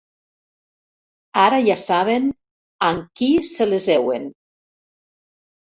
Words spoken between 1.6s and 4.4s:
ja saben amb qui se les heuen.